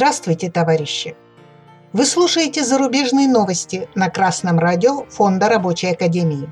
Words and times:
Здравствуйте, 0.00 0.50
товарищи! 0.50 1.14
Вы 1.92 2.06
слушаете 2.06 2.64
зарубежные 2.64 3.28
новости 3.28 3.86
на 3.94 4.08
Красном 4.08 4.58
радио 4.58 5.04
Фонда 5.10 5.50
Рабочей 5.50 5.88
Академии. 5.88 6.50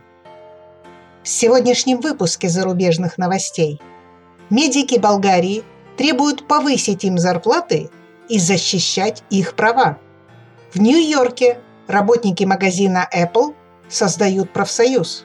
В 1.23 1.29
сегодняшнем 1.29 2.01
выпуске 2.01 2.51
зарубежных 2.51 3.17
новостей 3.17 3.81
медики 4.51 4.99
Болгарии 4.99 5.65
требуют 5.97 6.47
повысить 6.47 7.05
им 7.05 7.17
зарплаты 7.17 7.89
и 8.29 8.39
защищать 8.39 9.23
их 9.31 9.55
права. 9.55 9.97
В 10.75 10.79
Нью-Йорке 10.79 11.59
работники 11.87 12.45
магазина 12.45 13.09
Apple 13.11 13.55
создают 13.89 14.53
профсоюз. 14.53 15.25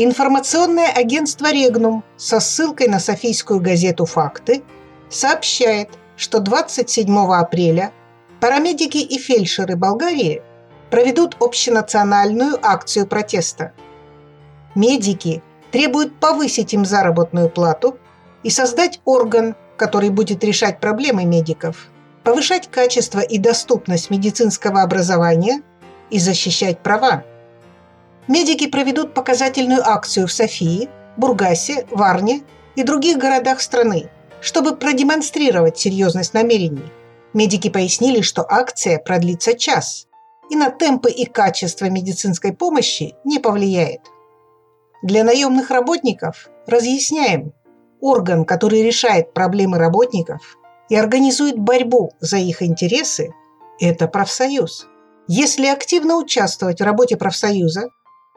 Информационное 0.00 0.92
агентство 0.92 1.50
«Регнум» 1.50 2.04
со 2.16 2.38
ссылкой 2.38 2.86
на 2.86 3.00
софийскую 3.00 3.58
газету 3.58 4.04
«Факты» 4.06 4.62
сообщает, 5.10 5.88
что 6.16 6.38
27 6.38 7.18
апреля 7.34 7.90
парамедики 8.40 8.98
и 8.98 9.18
фельдшеры 9.18 9.74
Болгарии 9.74 10.40
проведут 10.92 11.36
общенациональную 11.40 12.64
акцию 12.64 13.08
протеста. 13.08 13.72
Медики 14.76 15.42
требуют 15.72 16.20
повысить 16.20 16.72
им 16.74 16.84
заработную 16.84 17.50
плату 17.50 17.98
и 18.44 18.50
создать 18.50 19.00
орган, 19.04 19.56
который 19.76 20.10
будет 20.10 20.44
решать 20.44 20.78
проблемы 20.78 21.24
медиков, 21.24 21.88
повышать 22.22 22.70
качество 22.70 23.18
и 23.18 23.36
доступность 23.36 24.10
медицинского 24.10 24.82
образования 24.82 25.60
и 26.08 26.20
защищать 26.20 26.84
права. 26.84 27.24
Медики 28.28 28.66
проведут 28.66 29.14
показательную 29.14 29.82
акцию 29.82 30.26
в 30.26 30.32
Софии, 30.32 30.90
Бургасе, 31.16 31.86
Варне 31.90 32.42
и 32.76 32.82
других 32.82 33.16
городах 33.16 33.62
страны, 33.62 34.10
чтобы 34.42 34.76
продемонстрировать 34.76 35.78
серьезность 35.78 36.34
намерений. 36.34 36.92
Медики 37.32 37.70
пояснили, 37.70 38.20
что 38.20 38.46
акция 38.48 38.98
продлится 38.98 39.54
час 39.54 40.06
и 40.50 40.56
на 40.56 40.70
темпы 40.70 41.10
и 41.10 41.24
качество 41.24 41.86
медицинской 41.86 42.52
помощи 42.52 43.14
не 43.24 43.38
повлияет. 43.38 44.00
Для 45.02 45.24
наемных 45.24 45.70
работников 45.70 46.48
разъясняем, 46.66 47.52
орган, 48.00 48.44
который 48.44 48.82
решает 48.82 49.32
проблемы 49.32 49.78
работников 49.78 50.58
и 50.88 50.96
организует 50.96 51.58
борьбу 51.58 52.12
за 52.20 52.38
их 52.38 52.62
интересы, 52.62 53.30
это 53.80 54.06
профсоюз. 54.06 54.86
Если 55.28 55.66
активно 55.66 56.16
участвовать 56.16 56.80
в 56.80 56.84
работе 56.84 57.16
профсоюза, 57.16 57.90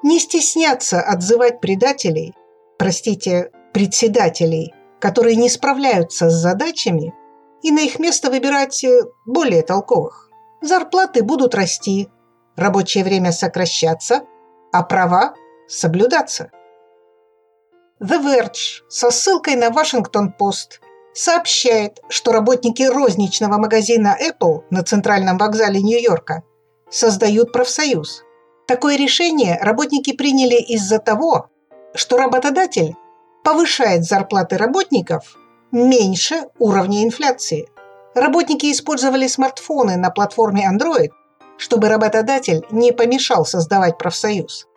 не 0.03 0.19
стесняться 0.19 1.01
отзывать 1.01 1.61
предателей, 1.61 2.35
простите, 2.77 3.51
председателей, 3.73 4.73
которые 4.99 5.35
не 5.35 5.49
справляются 5.49 6.29
с 6.29 6.33
задачами, 6.33 7.13
и 7.61 7.71
на 7.71 7.79
их 7.79 7.99
место 7.99 8.29
выбирать 8.29 8.83
э, 8.83 9.03
более 9.25 9.61
толковых. 9.61 10.29
Зарплаты 10.61 11.23
будут 11.23 11.53
расти, 11.53 12.09
рабочее 12.55 13.03
время 13.03 13.31
сокращаться, 13.31 14.23
а 14.71 14.83
права 14.83 15.35
соблюдаться. 15.67 16.51
The 18.01 18.19
Verge 18.19 18.81
со 18.89 19.11
ссылкой 19.11 19.55
на 19.55 19.69
Вашингтон-Пост 19.69 20.81
сообщает, 21.13 21.99
что 22.09 22.31
работники 22.31 22.81
розничного 22.83 23.57
магазина 23.57 24.17
Apple 24.19 24.63
на 24.71 24.81
центральном 24.81 25.37
вокзале 25.37 25.81
Нью-Йорка 25.81 26.43
создают 26.89 27.51
профсоюз– 27.51 28.23
Такое 28.71 28.95
решение 28.95 29.59
работники 29.61 30.13
приняли 30.13 30.55
из-за 30.55 30.99
того, 30.99 31.49
что 31.93 32.15
работодатель 32.15 32.95
повышает 33.43 34.05
зарплаты 34.05 34.57
работников 34.57 35.35
меньше 35.73 36.45
уровня 36.57 37.03
инфляции. 37.03 37.67
Работники 38.15 38.71
использовали 38.71 39.27
смартфоны 39.27 39.97
на 39.97 40.09
платформе 40.09 40.71
Android, 40.71 41.09
чтобы 41.57 41.89
работодатель 41.89 42.65
не 42.71 42.93
помешал 42.93 43.45
создавать 43.45 43.97
профсоюз. 43.97 44.67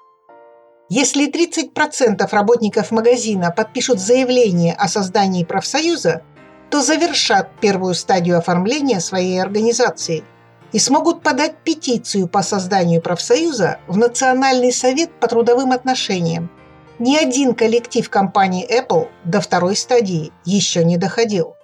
Если 0.88 1.30
30% 1.30 2.28
работников 2.32 2.90
магазина 2.90 3.52
подпишут 3.52 4.00
заявление 4.00 4.74
о 4.74 4.88
создании 4.88 5.44
профсоюза, 5.44 6.24
то 6.68 6.82
завершат 6.82 7.48
первую 7.60 7.94
стадию 7.94 8.38
оформления 8.38 8.98
своей 8.98 9.40
организации– 9.40 10.24
и 10.74 10.80
смогут 10.80 11.22
подать 11.22 11.54
петицию 11.62 12.26
по 12.26 12.42
созданию 12.42 13.00
профсоюза 13.00 13.78
в 13.86 13.96
Национальный 13.96 14.72
совет 14.72 15.08
по 15.20 15.28
трудовым 15.28 15.70
отношениям. 15.70 16.50
Ни 16.98 17.16
один 17.16 17.54
коллектив 17.54 18.10
компании 18.10 18.66
Apple 18.68 19.08
до 19.24 19.40
второй 19.40 19.76
стадии 19.76 20.32
еще 20.44 20.84
не 20.84 20.96
доходил. 20.96 21.54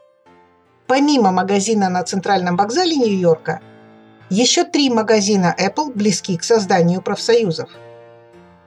Помимо 0.86 1.32
магазина 1.32 1.88
на 1.88 2.04
центральном 2.04 2.56
вокзале 2.56 2.94
Нью-Йорка, 2.94 3.60
еще 4.28 4.62
три 4.62 4.88
магазина 4.90 5.56
Apple 5.58 5.92
близки 5.92 6.36
к 6.36 6.44
созданию 6.44 7.02
профсоюзов. 7.02 7.68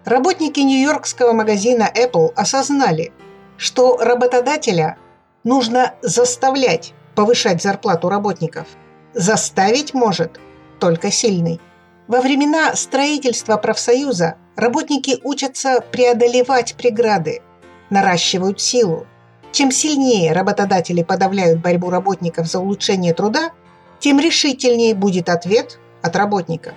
Работники 0.04 0.60
нью-йоркского 0.60 1.32
магазина 1.32 1.90
Apple 1.96 2.34
осознали, 2.36 3.14
что 3.56 3.96
работодателя 3.96 4.98
нужно 5.46 5.94
заставлять 6.02 6.94
повышать 7.16 7.64
зарплату 7.64 8.10
работников– 8.10 8.68
Заставить 9.14 9.94
может 9.94 10.40
только 10.80 11.12
сильный. 11.12 11.62
Во 12.08 12.20
времена 12.22 12.76
строительства 12.76 13.58
профсоюза 13.58 14.36
работники 14.56 15.20
учатся 15.24 15.82
преодолевать 15.92 16.76
преграды, 16.76 17.42
наращивают 17.90 18.60
силу. 18.60 19.06
Чем 19.52 19.72
сильнее 19.72 20.34
работодатели 20.34 21.04
подавляют 21.04 21.62
борьбу 21.62 21.92
работников 21.92 22.48
за 22.48 22.60
улучшение 22.60 23.14
труда, 23.14 23.52
тем 24.00 24.20
решительнее 24.20 24.96
будет 24.96 25.30
ответ 25.30 25.80
от 26.02 26.16
работников. 26.16 26.74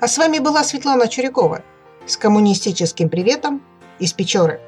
А 0.00 0.06
с 0.06 0.18
вами 0.18 0.38
была 0.38 0.62
Светлана 0.62 1.08
Чурякова 1.08 1.62
с 2.06 2.16
коммунистическим 2.16 3.08
приветом 3.08 3.60
из 3.98 4.12
Печоры. 4.12 4.60